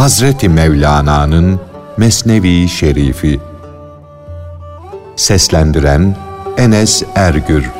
[0.00, 1.60] Hazreti Mevlana'nın
[1.96, 3.40] Mesnevi Şerifi
[5.16, 6.16] Seslendiren
[6.56, 7.70] Enes Ergür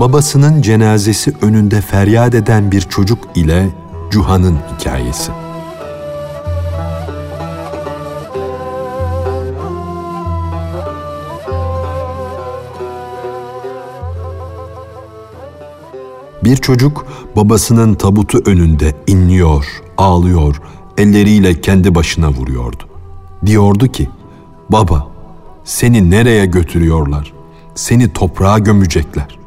[0.00, 3.68] Babasının cenazesi önünde feryat eden bir çocuk ile
[4.10, 5.41] Cuhan'ın hikayesi.
[16.44, 17.06] Bir çocuk
[17.36, 20.60] babasının tabutu önünde inliyor, ağlıyor,
[20.98, 22.82] elleriyle kendi başına vuruyordu.
[23.46, 24.08] Diyordu ki,
[24.68, 25.08] baba
[25.64, 27.32] seni nereye götürüyorlar?
[27.74, 29.38] Seni toprağa gömecekler.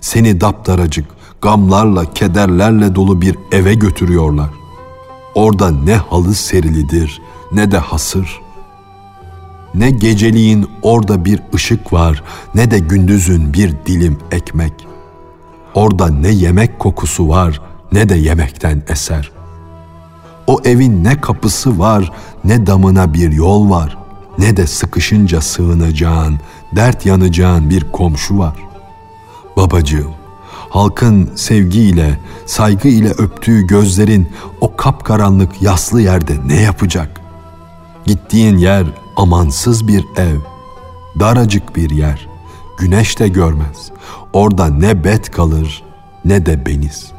[0.00, 1.04] Seni daptaracık,
[1.40, 4.50] gamlarla, kederlerle dolu bir eve götürüyorlar.
[5.34, 8.40] Orada ne halı serilidir ne de hasır.
[9.74, 12.22] Ne geceliğin orada bir ışık var
[12.54, 14.91] ne de gündüzün bir dilim ekmek.''
[15.74, 17.60] Orada ne yemek kokusu var
[17.92, 19.30] ne de yemekten eser.
[20.46, 22.12] O evin ne kapısı var
[22.44, 23.98] ne damına bir yol var
[24.38, 26.40] ne de sıkışınca sığınacağın,
[26.76, 28.54] dert yanacağın bir komşu var.
[29.56, 30.12] Babacığım,
[30.70, 34.28] halkın sevgiyle, saygı ile öptüğü gözlerin
[34.60, 37.20] o kapkaranlık yaslı yerde ne yapacak?
[38.06, 40.38] Gittiğin yer amansız bir ev,
[41.20, 42.28] daracık bir yer,
[42.82, 43.90] güneş de görmez.
[44.32, 45.82] Orada ne bet kalır
[46.24, 47.12] ne de beniz.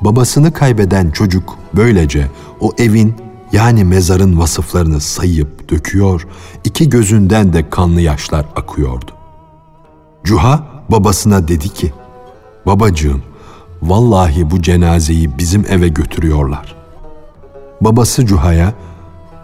[0.00, 2.26] Babasını kaybeden çocuk böylece
[2.60, 3.14] o evin
[3.52, 6.26] yani mezarın vasıflarını sayıp döküyor,
[6.64, 9.10] iki gözünden de kanlı yaşlar akıyordu.
[10.24, 11.92] Cuha babasına dedi ki,
[12.66, 13.22] Babacığım,
[13.82, 16.76] vallahi bu cenazeyi bizim eve götürüyorlar.
[17.80, 18.74] Babası Cuha'ya,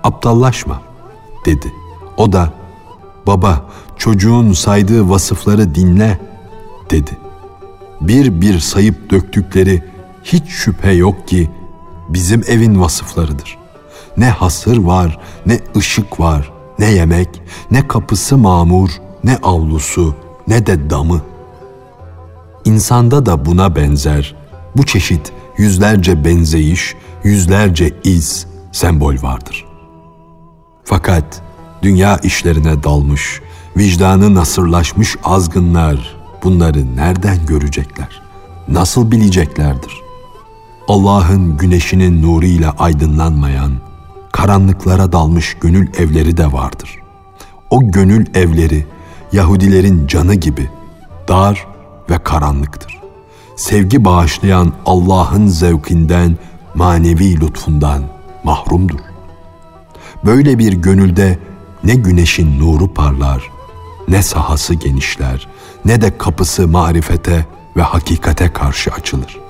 [0.05, 0.81] aptallaşma
[1.47, 1.73] dedi.
[2.17, 2.53] O da,
[3.27, 3.67] baba
[3.97, 6.19] çocuğun saydığı vasıfları dinle
[6.91, 7.11] dedi.
[8.01, 9.83] Bir bir sayıp döktükleri
[10.25, 11.51] hiç şüphe yok ki
[12.09, 13.59] bizim evin vasıflarıdır.
[14.17, 18.91] Ne hasır var, ne ışık var, ne yemek, ne kapısı mamur,
[19.25, 20.15] ne avlusu,
[20.49, 21.23] ne de damı.
[22.65, 24.35] İnsanda da buna benzer
[24.77, 26.95] bu çeşit yüzlerce benzeyiş,
[27.25, 29.65] yüzlerce iz, sembol vardır.
[30.85, 31.43] Fakat
[31.83, 33.41] dünya işlerine dalmış,
[33.77, 38.23] vicdanı nasırlaşmış azgınlar bunları nereden görecekler?
[38.69, 39.93] Nasıl bileceklerdir?
[40.89, 43.73] Allah'ın güneşinin nuruyla aydınlanmayan,
[44.33, 46.99] karanlıklara dalmış gönül evleri de vardır.
[47.71, 48.87] O gönül evleri
[49.33, 50.71] Yahudilerin canı gibi
[51.29, 51.67] dar
[52.11, 53.01] ve karanlıktır.
[53.57, 56.37] Sevgi bağışlayan Allah'ın zevkinden,
[56.75, 58.03] manevi lütfundan
[58.45, 58.99] mahrumdur.
[60.25, 61.39] Böyle bir gönülde
[61.87, 63.51] ne güneşin nuru parlar,
[64.09, 65.49] ne sahası genişler,
[65.85, 69.41] ne de kapısı marifete ve hakikate karşı açılır.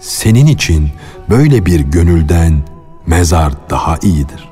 [0.00, 0.90] Senin için
[1.30, 2.62] böyle bir gönülden
[3.06, 4.48] mezar daha iyidir.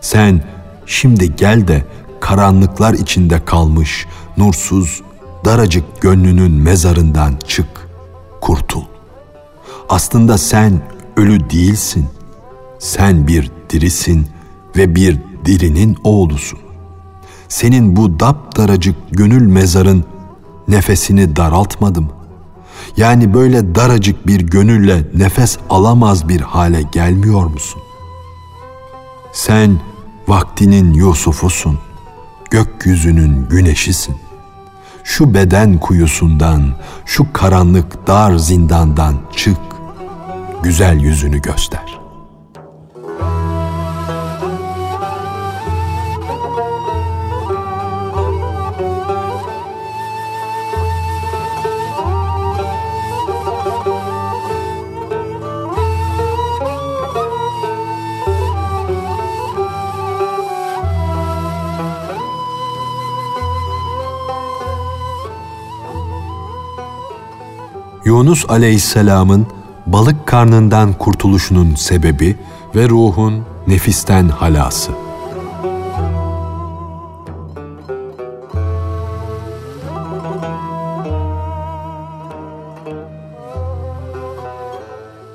[0.00, 0.44] Sen
[0.86, 1.86] şimdi gel de
[2.20, 4.06] karanlıklar içinde kalmış,
[4.36, 5.02] nursuz,
[5.44, 7.88] daracık gönlünün mezarından çık,
[8.40, 8.84] kurtul.
[9.88, 10.80] Aslında sen
[11.16, 12.08] ölü değilsin.
[12.78, 14.26] Sen bir dirisin
[14.76, 16.58] ve bir dirinin oğlusun
[17.52, 20.04] senin bu daptaracık gönül mezarın
[20.68, 22.10] nefesini daraltmadı mı?
[22.96, 27.82] Yani böyle daracık bir gönülle nefes alamaz bir hale gelmiyor musun?
[29.32, 29.80] Sen
[30.28, 31.78] vaktinin Yusuf'usun,
[32.50, 34.16] gökyüzünün güneşisin.
[35.04, 36.74] Şu beden kuyusundan,
[37.06, 39.58] şu karanlık dar zindandan çık,
[40.62, 42.01] güzel yüzünü göster.
[68.22, 69.46] Yunus aleyhisselamın
[69.86, 72.36] balık karnından kurtuluşunun sebebi
[72.74, 74.92] ve ruhun nefisten halası.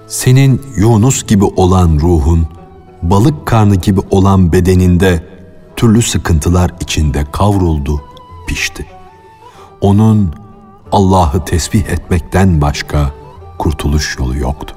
[0.08, 2.48] Senin Yunus gibi olan ruhun,
[3.02, 5.24] balık karnı gibi olan bedeninde
[5.76, 8.02] türlü sıkıntılar içinde kavruldu,
[8.48, 8.86] pişti.
[9.82, 10.47] Onun
[10.92, 13.12] Allah'ı tesbih etmekten başka
[13.58, 14.76] kurtuluş yolu yoktur.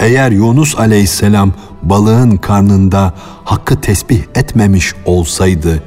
[0.00, 1.52] Eğer Yunus aleyhisselam
[1.82, 3.14] balığın karnında
[3.44, 5.82] hakkı tesbih etmemiş olsaydı,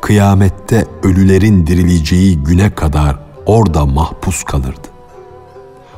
[0.00, 4.88] kıyamette ölülerin dirileceği güne kadar orada mahpus kalırdı.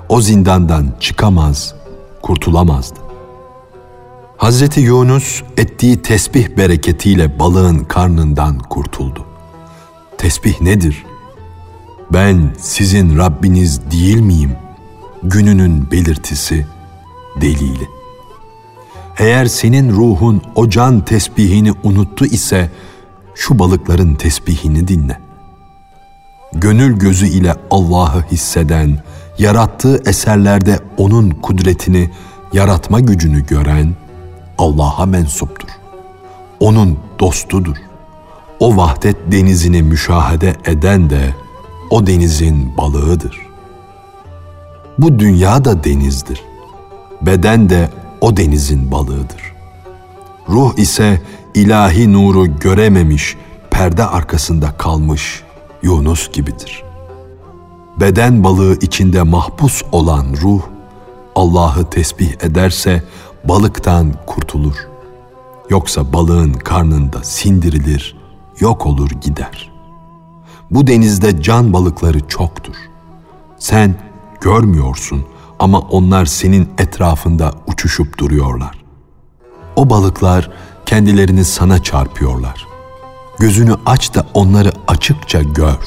[0.08, 1.74] O zindandan çıkamaz,
[2.22, 2.98] kurtulamazdı.
[4.36, 9.24] Hazreti Yunus ettiği tesbih bereketiyle balığın karnından kurtuldu.
[10.18, 11.04] Tesbih nedir?
[12.12, 14.52] Ben sizin Rabbiniz değil miyim?
[15.22, 16.66] Gününün belirtisi,
[17.40, 17.88] delili.
[19.18, 22.70] Eğer senin ruhun o can tesbihini unuttu ise
[23.34, 25.20] şu balıkların tesbihini dinle.
[26.52, 28.98] Gönül gözü ile Allah'ı hisseden,
[29.38, 32.10] yarattığı eserlerde onun kudretini,
[32.52, 33.94] yaratma gücünü gören
[34.58, 35.68] Allah'a mensuptur.
[36.60, 37.76] Onun dostudur.
[38.60, 41.34] O vahdet denizini müşahede eden de
[41.90, 43.38] o denizin balığıdır.
[44.98, 46.42] Bu dünya da denizdir.
[47.22, 47.90] Beden de
[48.20, 49.54] o denizin balığıdır.
[50.48, 51.22] Ruh ise
[51.54, 53.36] ilahi nuru görememiş,
[53.70, 55.42] perde arkasında kalmış
[55.82, 56.82] Yunus gibidir.
[58.00, 60.62] Beden balığı içinde mahpus olan ruh,
[61.34, 63.02] Allah'ı tesbih ederse
[63.44, 64.76] balıktan kurtulur.
[65.70, 68.16] Yoksa balığın karnında sindirilir,
[68.60, 69.67] yok olur gider.
[70.70, 72.74] Bu denizde can balıkları çoktur.
[73.58, 73.94] Sen
[74.40, 75.24] görmüyorsun
[75.58, 78.84] ama onlar senin etrafında uçuşup duruyorlar.
[79.76, 80.50] O balıklar
[80.86, 82.66] kendilerini sana çarpıyorlar.
[83.38, 85.78] Gözünü aç da onları açıkça gör.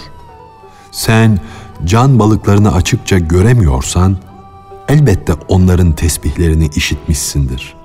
[0.92, 1.40] Sen
[1.86, 4.18] can balıklarını açıkça göremiyorsan,
[4.88, 7.76] elbette onların tesbihlerini işitmişsindir.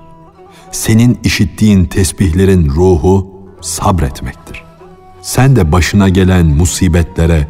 [0.71, 3.27] Senin işittiğin tesbihlerin ruhu
[3.61, 4.66] sabretmektir.
[5.27, 7.47] Sen de başına gelen musibetlere,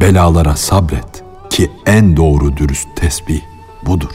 [0.00, 3.40] belalara sabret ki en doğru dürüst tesbih
[3.86, 4.10] budur.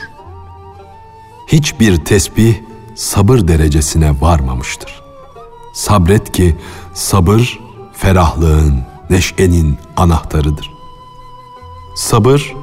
[1.47, 2.56] Hiçbir tesbih
[2.95, 5.01] sabır derecesine varmamıştır.
[5.73, 6.56] Sabret ki
[6.94, 7.59] sabır
[7.94, 10.71] ferahlığın, neşenin anahtarıdır.
[11.95, 12.56] Sabır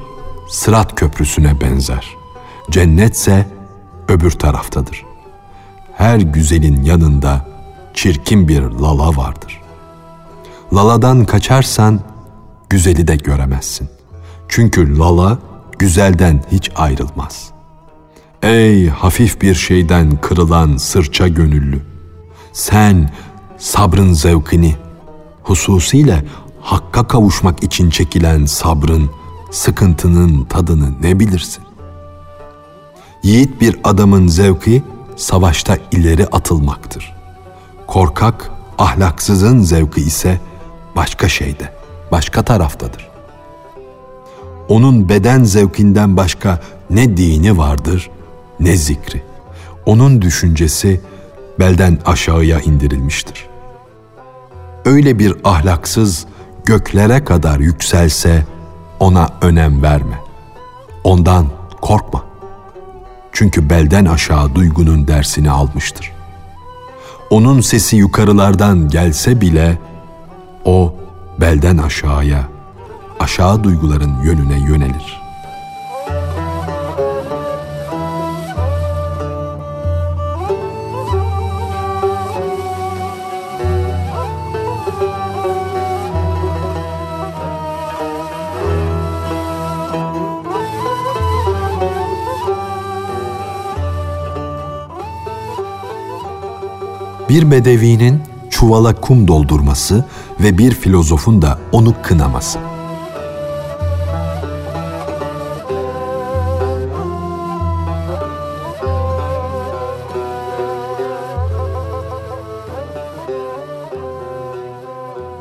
[0.49, 2.17] sırat köprüsüne benzer.
[2.71, 3.49] Cennetse
[4.09, 5.05] öbür taraftadır.
[5.95, 7.47] Her güzelin yanında
[7.95, 9.56] çirkin bir lala vardır.
[10.73, 12.01] Laladan kaçarsan
[12.71, 13.89] güzeli de göremezsin.
[14.49, 15.39] Çünkü lala
[15.79, 17.51] güzelden hiç ayrılmaz.
[18.43, 21.83] Ey hafif bir şeyden kırılan sırça gönüllü!
[22.53, 23.11] Sen
[23.59, 24.77] sabrın zevkini,
[25.43, 26.25] hususiyle
[26.61, 29.11] hakka kavuşmak için çekilen sabrın,
[29.51, 31.65] sıkıntının tadını ne bilirsin?
[33.23, 34.83] Yiğit bir adamın zevki
[35.17, 37.17] savaşta ileri atılmaktır.
[37.87, 40.41] Korkak, ahlaksızın zevki ise
[40.97, 41.73] başka şeyde,
[42.13, 43.09] başka taraftadır.
[44.69, 46.61] Onun beden zevkinden başka
[46.91, 48.11] ne dini vardır
[48.61, 49.23] ne zikri.
[49.87, 51.01] Onun düşüncesi
[51.59, 53.47] belden aşağıya indirilmiştir.
[54.85, 56.27] Öyle bir ahlaksız
[56.65, 58.47] göklere kadar yükselse
[59.01, 60.21] ona önem verme.
[61.05, 61.47] Ondan
[61.81, 62.25] korkma.
[63.33, 66.13] Çünkü belden aşağı duygunun dersini almıştır.
[67.31, 69.79] Onun sesi yukarılardan gelse bile
[70.67, 70.95] o
[71.41, 72.49] belden aşağıya,
[73.21, 75.27] aşağı duyguların yönüne yönelir.''
[97.29, 100.05] bir bedevinin çuvala kum doldurması
[100.41, 102.59] ve bir filozofun da onu kınaması.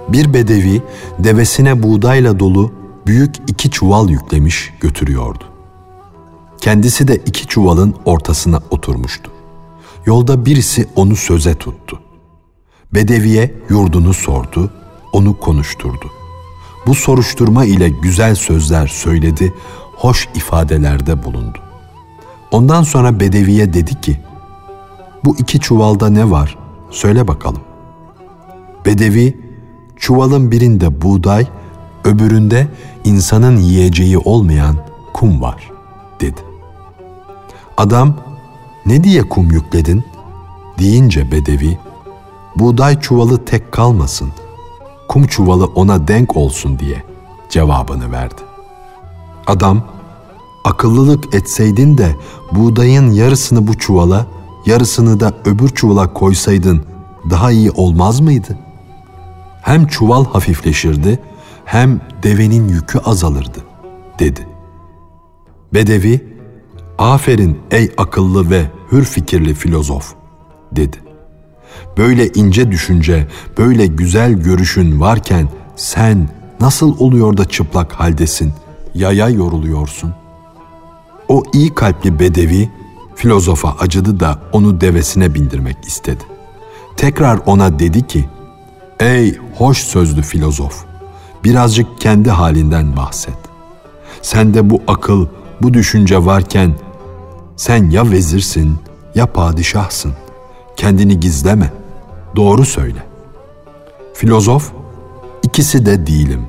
[0.10, 0.82] Bir bedevi
[1.20, 2.72] devesine buğdayla dolu
[3.08, 5.44] büyük iki çuval yüklemiş götürüyordu.
[6.58, 9.32] Kendisi de iki çuvalın ortasına oturmuştu.
[10.06, 12.00] Yolda birisi onu söze tuttu.
[12.94, 14.72] Bedeviye yurdunu sordu,
[15.16, 16.12] onu konuşturdu.
[16.88, 19.54] Bu soruşturma ile güzel sözler söyledi,
[19.96, 21.58] hoş ifadelerde bulundu.
[22.52, 24.20] Ondan sonra Bedeviye dedi ki,
[25.24, 26.58] bu iki çuvalda ne var?
[26.92, 27.62] Söyle bakalım.
[28.86, 29.38] Bedevi,
[29.96, 31.48] çuvalın birinde buğday,
[32.04, 32.68] öbüründe
[33.04, 34.76] insanın yiyeceği olmayan
[35.14, 35.72] kum var,
[36.22, 36.42] dedi.
[37.78, 38.16] Adam
[38.86, 40.04] ne diye kum yükledin?
[40.80, 41.80] Deyince Bedevi,
[42.56, 44.32] buğday çuvalı tek kalmasın,
[45.16, 47.04] kum çuvalı ona denk olsun diye
[47.50, 48.42] cevabını verdi.
[49.48, 49.84] Adam,
[50.64, 52.16] Akıllılık etseydin de
[52.52, 54.26] buğdayın yarısını bu çuvala,
[54.66, 56.86] yarısını da öbür çuvala koysaydın
[57.30, 58.58] daha iyi olmaz mıydı?
[59.62, 61.20] Hem çuval hafifleşirdi
[61.66, 63.60] hem devenin yükü azalırdı,
[64.20, 64.48] dedi.
[65.74, 66.38] Bedevi,
[66.98, 70.14] aferin ey akıllı ve hür fikirli filozof,
[70.72, 71.05] dedi.
[71.98, 78.54] Böyle ince düşünce, böyle güzel görüşün varken sen nasıl oluyor da çıplak haldesin,
[78.94, 80.14] yaya yoruluyorsun?
[81.28, 82.70] O iyi kalpli bedevi
[83.16, 86.24] filozofa acıdı da onu devesine bindirmek istedi.
[86.98, 88.26] Tekrar ona dedi ki,
[89.00, 90.86] Ey hoş sözlü filozof,
[91.44, 93.38] birazcık kendi halinden bahset.
[94.22, 95.28] Sende bu akıl,
[95.62, 96.74] bu düşünce varken
[97.56, 98.78] sen ya vezirsin
[99.16, 100.14] ya padişahsın.
[100.76, 101.85] Kendini gizleme.
[102.36, 103.04] Doğru söyle.
[104.14, 104.72] Filozof,
[105.44, 106.48] ikisi de değilim,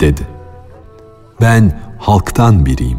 [0.00, 0.28] dedi.
[1.40, 2.98] Ben halktan biriyim.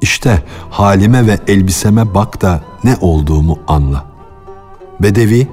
[0.00, 4.04] İşte halime ve elbiseme bak da ne olduğumu anla.
[5.00, 5.48] Bedevi,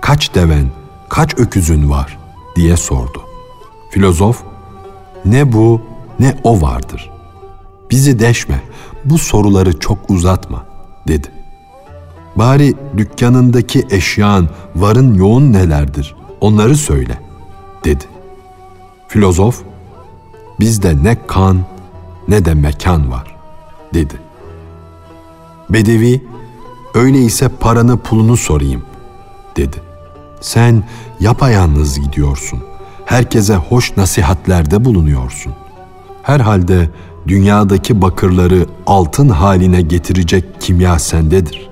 [0.00, 0.66] kaç deven,
[1.08, 2.18] kaç öküzün var
[2.56, 3.22] diye sordu.
[3.90, 4.42] Filozof,
[5.24, 5.80] ne bu
[6.20, 7.10] ne o vardır.
[7.90, 8.62] Bizi deşme,
[9.04, 10.64] bu soruları çok uzatma
[11.08, 11.41] dedi.
[12.36, 17.18] Bari dükkanındaki eşyan, varın yoğun nelerdir onları söyle
[17.84, 18.04] dedi.
[19.08, 19.62] Filozof,
[20.60, 21.64] bizde ne kan
[22.28, 23.36] ne de mekan var
[23.94, 24.14] dedi.
[25.70, 26.22] Bedevi,
[26.94, 28.82] öyleyse paranı pulunu sorayım
[29.56, 29.76] dedi.
[30.40, 30.84] Sen
[31.20, 32.62] yapayalnız gidiyorsun.
[33.04, 35.52] Herkese hoş nasihatlerde bulunuyorsun.
[36.22, 36.90] Herhalde
[37.28, 41.71] dünyadaki bakırları altın haline getirecek kimya sendedir.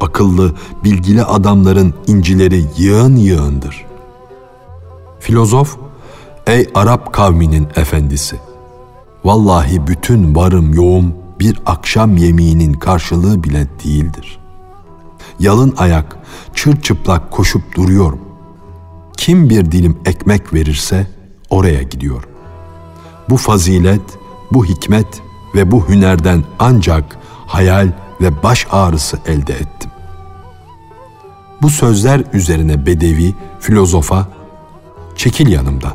[0.00, 3.84] Akıllı, bilgili adamların incileri yığın yığındır.
[5.20, 5.76] Filozof,
[6.46, 8.36] ey Arap kavminin efendisi,
[9.24, 14.38] vallahi bütün varım yoğum bir akşam yemeğinin karşılığı bile değildir.
[15.40, 16.16] Yalın ayak,
[16.54, 18.20] çırçıplak koşup duruyorum.
[19.16, 21.06] Kim bir dilim ekmek verirse
[21.50, 22.28] oraya gidiyor.
[23.30, 24.18] Bu fazilet,
[24.52, 25.22] bu hikmet
[25.54, 29.90] ve bu hünerden ancak hayal ve baş ağrısı elde ettim.
[31.62, 34.28] Bu sözler üzerine Bedevi filozofa
[35.16, 35.94] çekil yanımdan,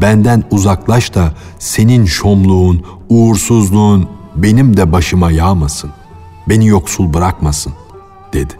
[0.00, 5.90] benden uzaklaş da senin şomluğun, uğursuzluğun benim de başıma yağmasın,
[6.48, 7.72] beni yoksul bırakmasın
[8.32, 8.54] dedi.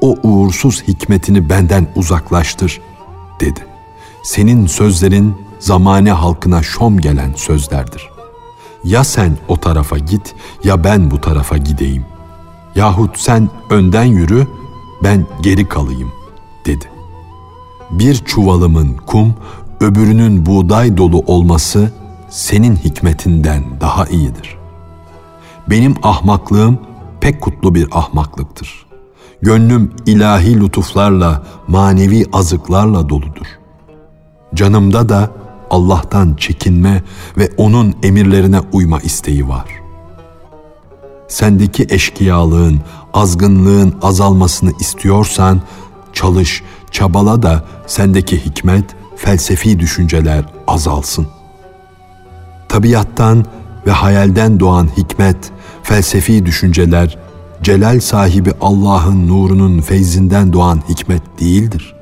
[0.00, 2.80] O uğursuz hikmetini benden uzaklaştır
[3.40, 3.66] dedi.
[4.22, 8.10] Senin sözlerin zamane halkına şom gelen sözlerdir.
[8.84, 12.04] Ya sen o tarafa git ya ben bu tarafa gideyim.
[12.76, 14.46] Yahut sen önden yürü
[15.02, 16.12] ben geri kalayım
[16.66, 16.84] dedi.
[17.90, 19.34] Bir çuvalımın kum
[19.80, 21.92] öbürünün buğday dolu olması
[22.30, 24.56] senin hikmetinden daha iyidir.
[25.70, 26.78] Benim ahmaklığım
[27.20, 28.86] pek kutlu bir ahmaklıktır.
[29.42, 33.46] Gönlüm ilahi lütuflarla, manevi azıklarla doludur.
[34.54, 35.30] Canımda da
[35.70, 37.02] Allah'tan çekinme
[37.38, 39.83] ve onun emirlerine uyma isteği var.
[41.28, 42.80] Sendeki eşkıyalığın,
[43.14, 45.62] azgınlığın azalmasını istiyorsan
[46.12, 48.84] çalış, çabala da sendeki hikmet,
[49.16, 51.26] felsefi düşünceler azalsın.
[52.68, 53.44] Tabiattan
[53.86, 55.36] ve hayalden doğan hikmet,
[55.82, 57.18] felsefi düşünceler,
[57.62, 61.94] celal sahibi Allah'ın nurunun feyzinden doğan hikmet değildir.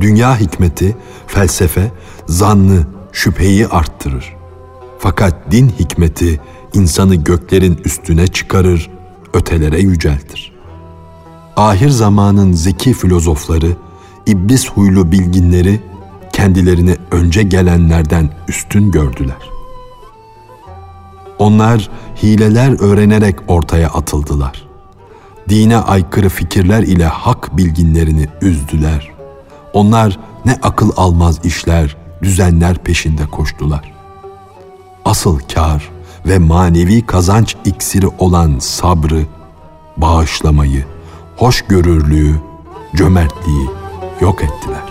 [0.00, 1.92] Dünya hikmeti, felsefe,
[2.26, 4.36] zannı, şüpheyi arttırır.
[4.98, 6.40] Fakat din hikmeti
[6.74, 8.90] insanı göklerin üstüne çıkarır,
[9.32, 10.52] ötelere yüceltir.
[11.56, 13.76] Ahir zamanın zeki filozofları,
[14.26, 15.80] iblis huylu bilginleri
[16.32, 19.50] kendilerini önce gelenlerden üstün gördüler.
[21.38, 21.90] Onlar
[22.22, 24.68] hileler öğrenerek ortaya atıldılar.
[25.48, 29.10] Dine aykırı fikirler ile hak bilginlerini üzdüler.
[29.72, 33.92] Onlar ne akıl almaz işler, düzenler peşinde koştular.
[35.04, 35.90] Asıl kar
[36.26, 39.26] ve manevi kazanç iksiri olan sabrı,
[39.96, 40.84] bağışlamayı,
[41.36, 42.34] hoşgörürlüğü,
[42.96, 43.66] cömertliği
[44.20, 44.89] yok ettiler.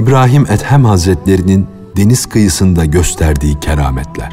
[0.00, 1.66] İbrahim Ethem Hazretlerinin
[1.96, 4.32] deniz kıyısında gösterdiği kerametler.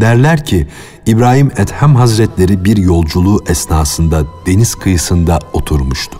[0.00, 0.68] Derler ki
[1.06, 6.18] İbrahim Ethem Hazretleri bir yolculuğu esnasında deniz kıyısında oturmuştu.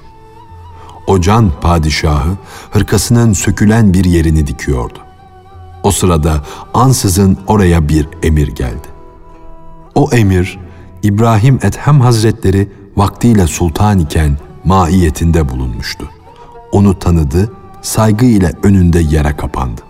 [1.07, 2.37] O can padişahı
[2.71, 4.99] hırkasının sökülen bir yerini dikiyordu.
[5.83, 6.45] O sırada
[6.75, 8.89] ansızın oraya bir emir geldi.
[9.95, 10.66] O emir
[11.07, 16.09] İbrahim Ethem Hazretleri vaktiyle sultan iken maiyetinde bulunmuştu.
[16.73, 19.81] Onu tanıdı, saygı ile önünde yere kapandı.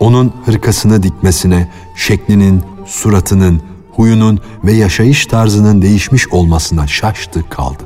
[0.00, 7.84] Onun hırkasını dikmesine, şeklinin, suratının, huyunun ve yaşayış tarzının değişmiş olmasına şaştı kaldı.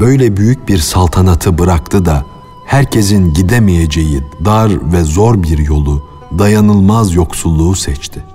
[0.00, 2.24] Böyle büyük bir saltanatı bıraktı da
[2.66, 8.31] herkesin gidemeyeceği dar ve zor bir yolu, dayanılmaz yoksulluğu seçti.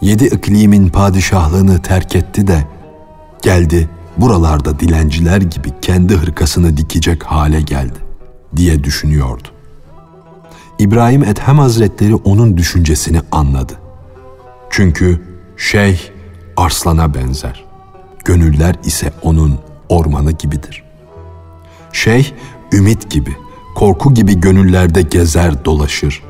[0.00, 2.64] Yedi iklimin padişahlığını terk etti de
[3.42, 7.98] geldi buralarda dilenciler gibi kendi hırkasını dikecek hale geldi
[8.56, 9.48] diye düşünüyordu.
[10.78, 13.72] İbrahim Ethem Hazretleri onun düşüncesini anladı.
[14.70, 15.22] Çünkü
[15.56, 15.98] şeyh
[16.56, 17.64] arslana benzer.
[18.24, 20.82] Gönüller ise onun ormanı gibidir.
[21.92, 22.32] Şeyh
[22.72, 23.36] ümit gibi,
[23.74, 26.22] korku gibi gönüllerde gezer dolaşır.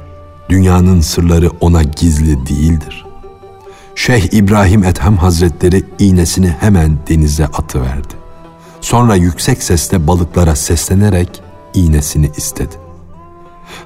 [0.49, 3.10] Dünyanın sırları ona gizli değildir.
[4.01, 8.15] Şeyh İbrahim Ethem Hazretleri iğnesini hemen denize atıverdi.
[8.81, 11.43] Sonra yüksek sesle balıklara seslenerek
[11.75, 12.75] iğnesini istedi.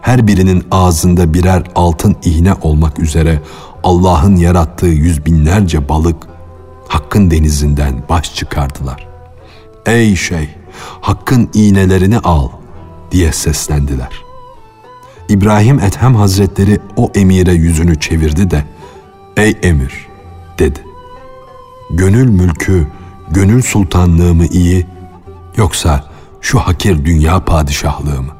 [0.00, 3.40] Her birinin ağzında birer altın iğne olmak üzere
[3.82, 6.16] Allah'ın yarattığı yüz binlerce balık
[6.88, 9.08] Hakk'ın denizinden baş çıkardılar.
[9.86, 10.48] Ey şey,
[11.00, 12.48] Hakk'ın iğnelerini al
[13.10, 14.12] diye seslendiler.
[15.28, 18.64] İbrahim Ethem Hazretleri o emire yüzünü çevirdi de
[19.36, 20.06] Ey emir
[20.58, 20.80] dedi.
[21.90, 22.86] Gönül mülkü,
[23.30, 24.86] gönül sultanlığı mı iyi
[25.56, 26.04] yoksa
[26.40, 28.32] şu hakir dünya padişahlığı mı?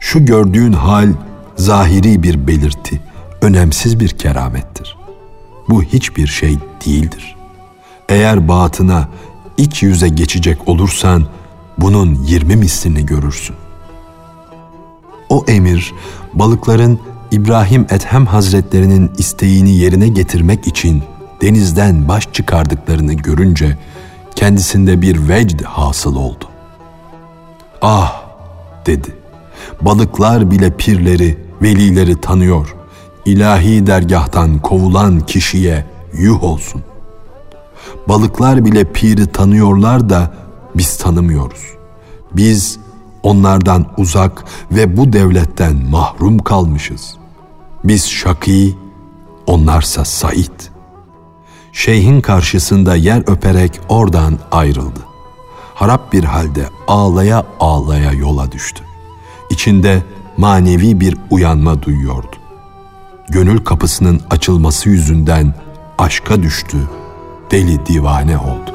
[0.00, 1.12] Şu gördüğün hal
[1.56, 3.00] zahiri bir belirti,
[3.42, 4.96] önemsiz bir keramettir.
[5.68, 7.36] Bu hiçbir şey değildir.
[8.08, 9.08] Eğer batına,
[9.56, 11.26] iç yüze geçecek olursan
[11.78, 13.56] bunun yirmi mislini görürsün.
[15.28, 15.92] O emir
[16.34, 21.02] balıkların İbrahim Ethem Hazretlerinin isteğini yerine getirmek için
[21.42, 23.78] denizden baş çıkardıklarını görünce
[24.34, 26.44] kendisinde bir vecd hasıl oldu.
[27.82, 28.22] Ah
[28.86, 29.14] dedi.
[29.80, 32.76] Balıklar bile pirleri, velileri tanıyor.
[33.24, 35.84] İlahi dergahtan kovulan kişiye
[36.18, 36.82] yuh olsun.
[38.08, 40.34] Balıklar bile piri tanıyorlar da
[40.74, 41.62] biz tanımıyoruz.
[42.32, 42.78] Biz
[43.24, 47.16] onlardan uzak ve bu devletten mahrum kalmışız.
[47.84, 48.76] Biz şakî,
[49.46, 50.60] onlarsa Said.
[51.72, 55.00] Şeyhin karşısında yer öperek oradan ayrıldı.
[55.74, 58.84] Harap bir halde ağlaya ağlaya yola düştü.
[59.50, 60.02] İçinde
[60.36, 62.36] manevi bir uyanma duyuyordu.
[63.28, 65.54] Gönül kapısının açılması yüzünden
[65.98, 66.76] aşka düştü,
[67.50, 68.73] deli divane oldu.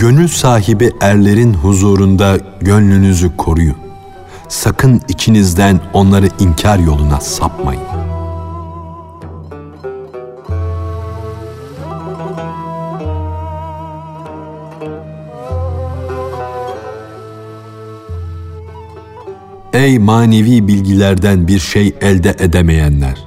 [0.00, 3.76] Gönül sahibi erlerin huzurunda gönlünüzü koruyun.
[4.48, 7.82] Sakın içinizden onları inkar yoluna sapmayın.
[19.72, 23.24] Ey manevi bilgilerden bir şey elde edemeyenler!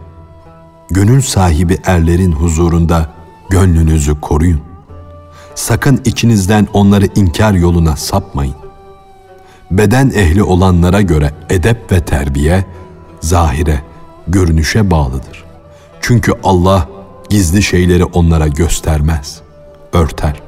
[0.89, 3.09] Gönül sahibi erlerin huzurunda
[3.49, 4.72] gönlünüzü koruyun.
[5.55, 8.55] Sakın içinizden onları inkar yoluna sapmayın.
[9.71, 12.65] Beden ehli olanlara göre edep ve terbiye
[13.21, 13.81] zahire,
[14.27, 15.43] görünüşe bağlıdır.
[16.01, 16.89] Çünkü Allah
[17.29, 19.41] gizli şeyleri onlara göstermez,
[19.93, 20.41] örter.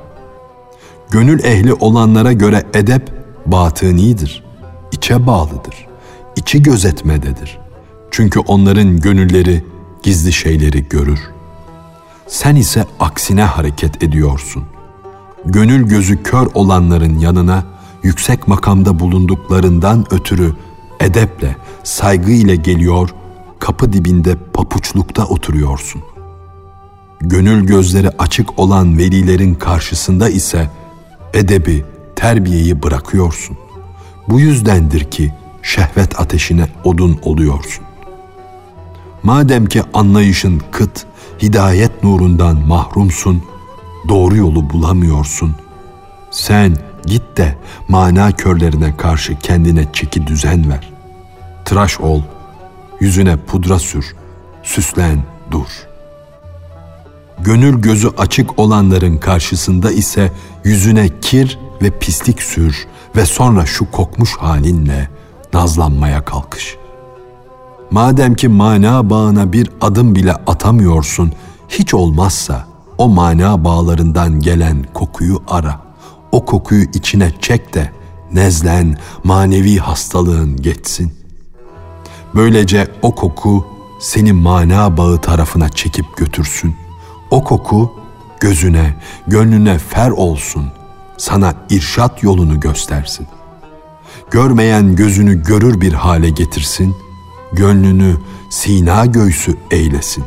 [1.11, 3.11] Gönül ehli olanlara göre edep
[3.45, 4.43] batınidir,
[4.91, 5.87] içe bağlıdır,
[6.35, 7.57] içi gözetmededir.
[8.11, 9.63] Çünkü onların gönülleri
[10.03, 11.19] gizli şeyleri görür.
[12.27, 14.63] Sen ise aksine hareket ediyorsun
[15.45, 17.63] gönül gözü kör olanların yanına
[18.03, 20.53] yüksek makamda bulunduklarından ötürü
[20.99, 23.09] edeple, saygı ile geliyor,
[23.59, 26.01] kapı dibinde papuçlukta oturuyorsun.
[27.21, 30.69] Gönül gözleri açık olan velilerin karşısında ise
[31.33, 33.57] edebi, terbiyeyi bırakıyorsun.
[34.29, 37.85] Bu yüzdendir ki şehvet ateşine odun oluyorsun.
[39.23, 41.05] Madem ki anlayışın kıt,
[41.41, 43.43] hidayet nurundan mahrumsun,
[44.09, 45.55] doğru yolu bulamıyorsun.
[46.31, 47.55] Sen git de
[47.87, 50.93] mana körlerine karşı kendine çeki düzen ver.
[51.65, 52.21] Tıraş ol,
[52.99, 54.15] yüzüne pudra sür,
[54.63, 55.67] süslen, dur.
[57.39, 60.31] Gönül gözü açık olanların karşısında ise
[60.63, 65.09] yüzüne kir ve pislik sür ve sonra şu kokmuş halinle
[65.53, 66.77] nazlanmaya kalkış.
[67.91, 71.33] Madem ki mana bağına bir adım bile atamıyorsun,
[71.69, 75.81] hiç olmazsa o mana bağlarından gelen kokuyu ara.
[76.31, 77.91] O kokuyu içine çek de
[78.31, 81.13] nezlen, manevi hastalığın geçsin.
[82.35, 83.65] Böylece o koku
[83.99, 86.75] seni mana bağı tarafına çekip götürsün.
[87.31, 87.93] O koku
[88.39, 88.95] gözüne,
[89.27, 90.65] gönlüne fer olsun,
[91.17, 93.27] sana irşat yolunu göstersin.
[94.31, 96.95] Görmeyen gözünü görür bir hale getirsin,
[97.53, 98.17] gönlünü
[98.49, 100.23] sina göğsü eylesin.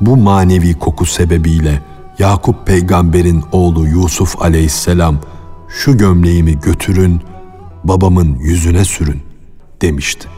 [0.00, 1.82] Bu manevi koku sebebiyle
[2.18, 5.18] Yakup peygamberin oğlu Yusuf aleyhisselam
[5.68, 7.20] şu gömleğimi götürün,
[7.84, 9.22] babamın yüzüne sürün
[9.82, 10.28] demişti.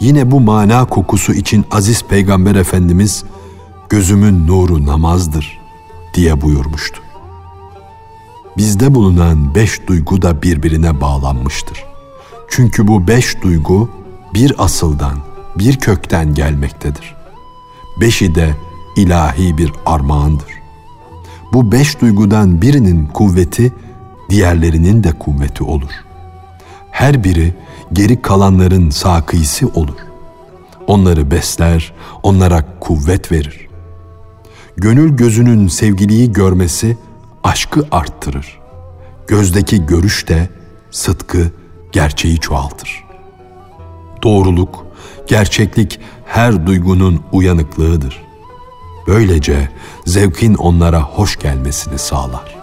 [0.00, 3.24] Yine bu mana kokusu için aziz peygamber efendimiz
[3.88, 5.58] gözümün nuru namazdır
[6.14, 7.02] diye buyurmuştu.
[8.56, 11.84] Bizde bulunan beş duygu da birbirine bağlanmıştır.
[12.48, 13.90] Çünkü bu beş duygu
[14.34, 15.18] bir asıldan,
[15.58, 17.15] bir kökten gelmektedir.
[18.00, 18.54] Beşi de
[18.96, 20.56] ilahi bir armağandır.
[21.52, 23.72] Bu beş duygudan birinin kuvveti
[24.30, 25.90] diğerlerinin de kuvveti olur.
[26.90, 27.54] Her biri
[27.92, 29.96] geri kalanların sakisi olur.
[30.86, 33.68] Onları besler, onlara kuvvet verir.
[34.76, 36.96] Gönül gözünün sevgiliyi görmesi
[37.44, 38.58] aşkı arttırır.
[39.26, 40.48] Gözdeki görüş de
[40.90, 41.50] sıdkı,
[41.92, 43.04] gerçeği çoğaltır.
[44.22, 44.86] Doğruluk,
[45.26, 48.26] gerçeklik her duygunun uyanıklığıdır.
[49.06, 49.68] Böylece
[50.06, 52.56] zevkin onlara hoş gelmesini sağlar.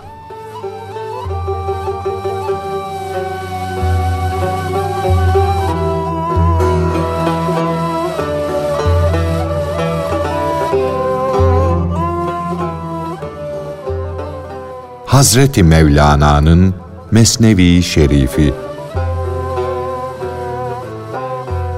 [15.06, 16.76] Hazreti Mevlana'nın
[17.12, 18.54] Mesnevi Şerifi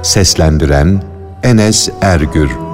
[0.04, 1.15] Seslendiren
[1.46, 2.65] Enes Ergür